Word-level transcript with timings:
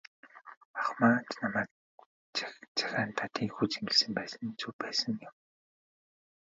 Ах 0.79 0.89
маань 0.99 1.27
ч 1.31 1.31
намайг 1.41 1.69
захиандаа 2.79 3.27
тийнхүү 3.35 3.65
зэмлэсэн 3.71 4.11
байсан 4.17 4.41
нь 4.47 4.57
зөв 4.59 4.73
байсан 4.83 5.13
юм. 5.27 5.33